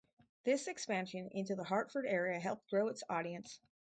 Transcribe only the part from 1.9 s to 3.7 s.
area helped grow its audience.